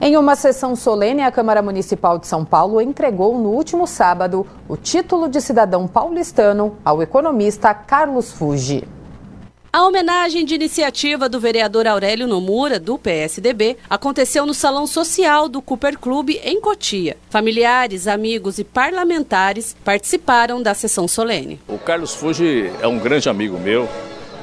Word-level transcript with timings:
Em 0.00 0.16
uma 0.16 0.36
sessão 0.36 0.76
solene, 0.76 1.22
a 1.22 1.32
Câmara 1.32 1.62
Municipal 1.62 2.18
de 2.18 2.26
São 2.26 2.44
Paulo 2.44 2.80
entregou 2.82 3.38
no 3.38 3.48
último 3.48 3.86
sábado 3.86 4.46
o 4.68 4.76
título 4.76 5.26
de 5.28 5.40
cidadão 5.40 5.88
paulistano 5.88 6.76
ao 6.84 7.02
economista 7.02 7.72
Carlos 7.72 8.30
Fuji. 8.30 8.86
A 9.72 9.86
homenagem 9.86 10.44
de 10.44 10.54
iniciativa 10.54 11.28
do 11.28 11.40
vereador 11.40 11.86
Aurélio 11.86 12.26
Nomura, 12.26 12.78
do 12.78 12.98
PSDB, 12.98 13.76
aconteceu 13.88 14.46
no 14.46 14.54
Salão 14.54 14.86
Social 14.86 15.48
do 15.48 15.60
Cooper 15.60 15.98
Clube, 15.98 16.40
em 16.42 16.60
Cotia. 16.60 17.16
Familiares, 17.28 18.06
amigos 18.06 18.58
e 18.58 18.64
parlamentares 18.64 19.76
participaram 19.84 20.62
da 20.62 20.72
sessão 20.72 21.08
solene. 21.08 21.60
O 21.68 21.78
Carlos 21.78 22.14
Fuji 22.14 22.70
é 22.80 22.86
um 22.86 22.98
grande 22.98 23.28
amigo 23.28 23.58
meu 23.58 23.88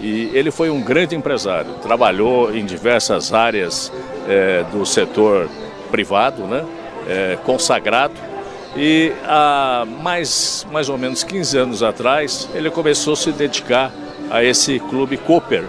e 0.00 0.30
ele 0.34 0.50
foi 0.50 0.70
um 0.70 0.80
grande 0.80 1.14
empresário. 1.14 1.72
Trabalhou 1.82 2.54
em 2.54 2.64
diversas 2.64 3.32
áreas 3.32 3.92
é, 4.28 4.64
do 4.72 4.84
setor 4.84 5.48
privado, 5.90 6.44
né? 6.44 6.64
É, 7.08 7.38
consagrado. 7.44 8.14
E 8.76 9.12
há 9.24 9.86
mais, 10.02 10.66
mais 10.70 10.88
ou 10.88 10.98
menos 10.98 11.24
15 11.24 11.56
anos 11.56 11.82
atrás, 11.82 12.48
ele 12.54 12.70
começou 12.70 13.14
a 13.14 13.16
se 13.16 13.32
dedicar 13.32 13.90
a 14.30 14.44
esse 14.44 14.78
clube 14.78 15.16
Cooper. 15.16 15.64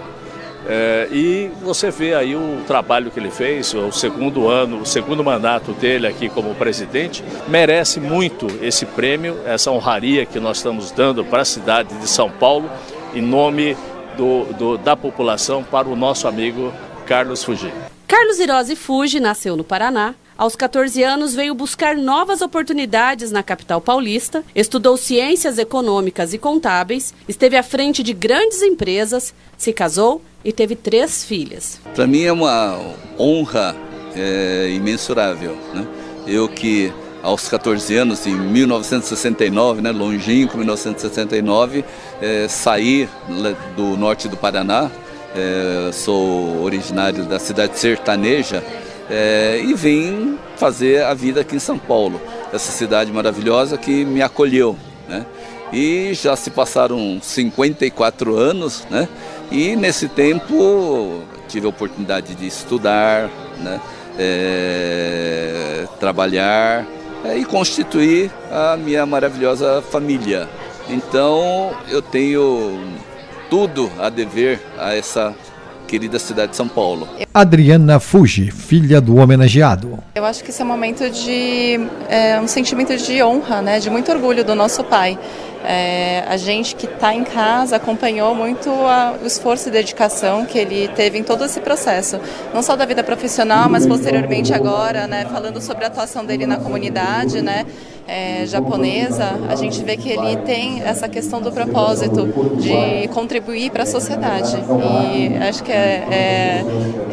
É, 0.66 1.08
e 1.10 1.50
você 1.62 1.90
vê 1.90 2.14
aí 2.14 2.36
o 2.36 2.58
trabalho 2.66 3.10
que 3.10 3.18
ele 3.18 3.30
fez, 3.30 3.72
o 3.72 3.90
segundo 3.90 4.48
ano, 4.48 4.82
o 4.82 4.86
segundo 4.86 5.24
mandato 5.24 5.72
dele 5.72 6.06
aqui 6.06 6.28
como 6.28 6.54
presidente, 6.54 7.24
merece 7.46 7.98
muito 7.98 8.46
esse 8.60 8.84
prêmio, 8.84 9.38
essa 9.46 9.70
honraria 9.70 10.26
que 10.26 10.38
nós 10.38 10.58
estamos 10.58 10.90
dando 10.90 11.24
para 11.24 11.40
a 11.40 11.44
cidade 11.46 11.94
de 11.96 12.06
São 12.06 12.28
Paulo, 12.28 12.70
em 13.14 13.22
nome 13.22 13.74
do, 14.18 14.52
do, 14.52 14.76
da 14.76 14.96
população, 14.96 15.62
para 15.62 15.88
o 15.88 15.94
nosso 15.94 16.26
amigo 16.26 16.74
Carlos 17.06 17.44
Fuji. 17.44 17.72
Carlos 18.08 18.40
Hirose 18.40 18.74
Fuji 18.74 19.20
nasceu 19.20 19.56
no 19.56 19.62
Paraná, 19.62 20.14
aos 20.36 20.54
14 20.54 21.02
anos, 21.02 21.34
veio 21.34 21.54
buscar 21.54 21.96
novas 21.96 22.42
oportunidades 22.42 23.30
na 23.30 23.42
capital 23.42 23.80
paulista, 23.80 24.44
estudou 24.54 24.96
ciências 24.96 25.58
econômicas 25.58 26.32
e 26.32 26.38
contábeis, 26.38 27.14
esteve 27.28 27.56
à 27.56 27.62
frente 27.62 28.02
de 28.02 28.12
grandes 28.12 28.62
empresas, 28.62 29.34
se 29.56 29.72
casou 29.72 30.22
e 30.44 30.52
teve 30.52 30.76
três 30.76 31.24
filhas. 31.24 31.80
Para 31.94 32.06
mim 32.06 32.22
é 32.22 32.32
uma 32.32 32.78
honra 33.18 33.74
é, 34.14 34.70
imensurável. 34.70 35.56
Né? 35.74 35.86
Eu 36.26 36.48
que 36.48 36.92
aos 37.28 37.46
14 37.46 37.94
anos, 37.94 38.26
em 38.26 38.34
1969, 38.34 39.82
né, 39.82 39.92
longínquo 39.92 40.56
1969, 40.56 41.84
é, 42.22 42.48
saí 42.48 43.06
do 43.76 43.98
norte 43.98 44.28
do 44.28 44.36
Paraná, 44.36 44.90
é, 45.36 45.92
sou 45.92 46.62
originário 46.62 47.26
da 47.26 47.38
cidade 47.38 47.78
sertaneja, 47.78 48.64
é, 49.10 49.60
e 49.62 49.74
vim 49.74 50.38
fazer 50.56 51.04
a 51.04 51.12
vida 51.12 51.42
aqui 51.42 51.56
em 51.56 51.58
São 51.58 51.78
Paulo, 51.78 52.18
essa 52.50 52.72
cidade 52.72 53.12
maravilhosa 53.12 53.76
que 53.76 54.06
me 54.06 54.22
acolheu. 54.22 54.74
Né? 55.06 55.26
E 55.70 56.14
já 56.14 56.34
se 56.34 56.50
passaram 56.50 57.18
54 57.20 58.36
anos, 58.36 58.86
né? 58.90 59.06
e 59.50 59.76
nesse 59.76 60.08
tempo 60.08 61.22
tive 61.46 61.66
a 61.66 61.68
oportunidade 61.68 62.34
de 62.34 62.46
estudar, 62.46 63.30
né? 63.58 63.80
É, 64.20 65.86
trabalhar 66.00 66.84
e 67.36 67.44
constituir 67.44 68.30
a 68.50 68.76
minha 68.76 69.04
maravilhosa 69.06 69.82
família. 69.82 70.48
Então 70.88 71.72
eu 71.88 72.00
tenho 72.00 72.80
tudo 73.50 73.90
a 73.98 74.08
dever 74.08 74.60
a 74.78 74.94
essa 74.94 75.34
querida 75.86 76.18
cidade 76.18 76.50
de 76.50 76.56
São 76.56 76.68
Paulo. 76.68 77.08
Adriana 77.32 77.98
Fuji, 77.98 78.50
filha 78.50 79.00
do 79.00 79.16
homenageado. 79.16 79.98
Eu 80.14 80.24
acho 80.24 80.44
que 80.44 80.50
esse 80.50 80.60
é 80.60 80.64
um 80.64 80.68
momento 80.68 81.08
de 81.08 81.80
é, 82.08 82.38
um 82.38 82.46
sentimento 82.46 82.94
de 82.96 83.22
honra, 83.22 83.62
né, 83.62 83.80
de 83.80 83.88
muito 83.88 84.12
orgulho 84.12 84.44
do 84.44 84.54
nosso 84.54 84.84
pai. 84.84 85.18
É, 85.64 86.24
a 86.28 86.36
gente 86.36 86.76
que 86.76 86.86
está 86.86 87.12
em 87.12 87.24
casa 87.24 87.76
acompanhou 87.76 88.34
muito 88.34 88.70
a, 88.70 89.16
o 89.20 89.26
esforço 89.26 89.68
e 89.68 89.72
dedicação 89.72 90.46
que 90.46 90.58
ele 90.58 90.88
teve 90.88 91.18
em 91.18 91.22
todo 91.22 91.44
esse 91.44 91.60
processo, 91.60 92.20
não 92.54 92.62
só 92.62 92.76
da 92.76 92.84
vida 92.84 93.02
profissional, 93.02 93.68
mas 93.68 93.86
posteriormente 93.86 94.54
agora, 94.54 95.06
né, 95.06 95.26
falando 95.30 95.60
sobre 95.60 95.84
a 95.84 95.88
atuação 95.88 96.24
dele 96.24 96.46
na 96.46 96.58
comunidade, 96.58 97.42
né, 97.42 97.66
é, 98.08 98.46
japonesa, 98.46 99.38
a 99.48 99.54
gente 99.54 99.84
vê 99.84 99.96
que 99.96 100.08
ele 100.08 100.38
tem 100.38 100.82
essa 100.82 101.08
questão 101.08 101.42
do 101.42 101.52
propósito 101.52 102.26
de 102.56 103.06
contribuir 103.08 103.70
para 103.70 103.82
a 103.82 103.86
sociedade. 103.86 104.56
E 104.56 105.36
acho 105.36 105.62
que 105.62 105.70
é, 105.70 106.08
é, 106.10 106.64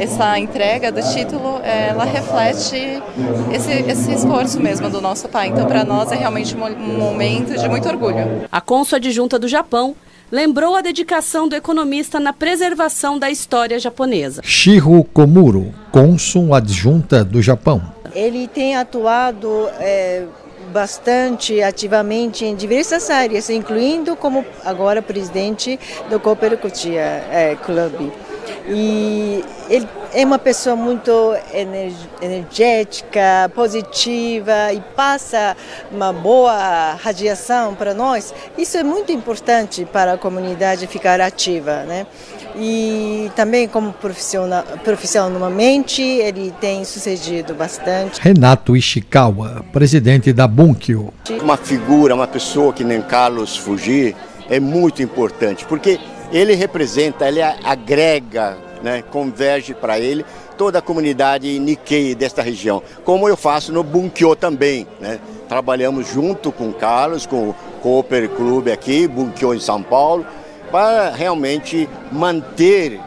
essa 0.02 0.40
entrega 0.40 0.92
do 0.92 1.02
título, 1.02 1.60
ela 1.64 2.06
reflete 2.06 3.04
esse, 3.54 3.72
esse 3.72 4.14
esforço 4.14 4.60
mesmo 4.60 4.90
do 4.90 5.02
nosso 5.02 5.28
pai. 5.28 5.50
Então, 5.50 5.66
para 5.66 5.84
nós 5.84 6.12
é 6.14 6.16
realmente 6.16 6.56
um 6.56 6.98
momento 6.98 7.58
de 7.60 7.68
muito 7.68 7.88
orgulho. 7.90 8.48
A 8.50 8.62
cônsul 8.62 8.96
adjunta 8.96 9.38
do 9.38 9.50
Japão 9.50 9.96
lembrou 10.32 10.76
a 10.76 10.82
dedicação 10.82 11.48
do 11.48 11.56
economista 11.56 12.20
na 12.20 12.32
preservação 12.32 13.20
da 13.20 13.30
história 13.30 13.78
japonesa. 13.80 14.42
Shiro 14.44 15.04
Komuro, 15.04 15.74
cônsul 15.92 16.54
adjunta 16.54 17.24
do 17.24 17.42
Japão. 17.42 17.82
Ele 18.16 18.48
tem 18.48 18.76
atuado 18.78 19.70
é, 19.80 20.26
bastante 20.72 21.62
ativamente 21.62 22.46
em 22.46 22.56
diversas 22.56 23.10
áreas, 23.10 23.50
incluindo 23.50 24.16
como 24.16 24.46
agora 24.64 25.02
presidente 25.02 25.80
do 26.10 26.20
Cooper 26.20 26.58
Cotia 26.58 27.02
é, 27.30 27.58
Club. 27.64 28.12
E 28.68 29.44
ele 29.70 29.88
é 30.14 30.26
uma 30.26 30.40
pessoa 30.40 30.76
muito 30.76 31.12
energética, 32.22 33.52
positiva 33.54 34.74
e 34.74 34.82
passa 34.96 35.56
uma 35.92 36.12
boa 36.12 36.94
radiação 36.94 37.76
para 37.76 37.94
nós. 37.94 38.34
Isso 38.58 38.78
é 38.78 38.84
muito 38.84 39.12
importante 39.12 39.86
para 39.86 40.14
a 40.14 40.18
comunidade 40.18 40.88
ficar 40.88 41.22
ativa, 41.22 41.84
né? 41.84 42.08
E 42.56 43.30
também 43.36 43.68
como 43.68 43.92
profissional, 43.94 44.64
profissionalmente 44.84 46.02
ele 46.02 46.54
tem 46.60 46.84
sucedido 46.86 47.54
bastante. 47.54 48.20
Renato 48.22 48.76
Ishikawa, 48.76 49.66
presidente 49.74 50.32
da 50.32 50.48
Bunkyo. 50.48 51.14
Uma 51.42 51.58
figura, 51.58 52.16
uma 52.16 52.28
pessoa 52.28 52.72
que 52.72 52.84
nem 52.84 53.02
Carlos 53.02 53.58
Fuji 53.58 54.16
é 54.50 54.60
muito 54.60 55.04
importante, 55.04 55.66
porque 55.66 56.00
ele 56.36 56.54
representa, 56.54 57.30
ele 57.30 57.42
agrega, 57.42 58.58
né, 58.84 59.02
converge 59.10 59.74
para 59.74 59.98
ele 59.98 60.26
toda 60.58 60.80
a 60.80 60.82
comunidade 60.82 61.58
Nikkei 61.60 62.14
desta 62.14 62.42
região, 62.42 62.84
como 63.06 63.30
eu 63.30 63.38
faço 63.38 63.72
no 63.72 63.82
Bunkyo 63.82 64.36
também. 64.36 64.86
Né? 65.00 65.18
Trabalhamos 65.48 66.10
junto 66.10 66.52
com 66.52 66.70
o 66.70 66.74
Carlos, 66.74 67.26
com 67.26 67.50
o 67.50 67.56
Cooper 67.82 68.28
Clube 68.30 68.70
aqui, 68.70 69.08
Bunkyo 69.08 69.54
em 69.54 69.62
São 69.62 69.82
Paulo, 69.82 70.26
para 70.70 71.12
realmente 71.12 71.88
manter 72.12 73.00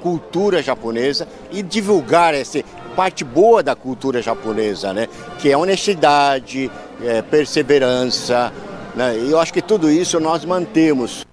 cultura 0.00 0.62
japonesa 0.62 1.28
e 1.50 1.62
divulgar 1.62 2.32
essa 2.32 2.60
parte 2.96 3.22
boa 3.22 3.62
da 3.62 3.76
cultura 3.76 4.22
japonesa, 4.22 4.94
né? 4.94 5.08
que 5.38 5.50
é 5.50 5.56
honestidade, 5.56 6.70
é, 7.02 7.20
perseverança. 7.20 8.50
Né? 8.94 9.18
E 9.18 9.30
eu 9.30 9.38
acho 9.38 9.52
que 9.52 9.60
tudo 9.60 9.90
isso 9.90 10.18
nós 10.18 10.42
mantemos. 10.44 11.26